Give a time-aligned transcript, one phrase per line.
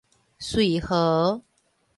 [0.39, 1.43] 穗和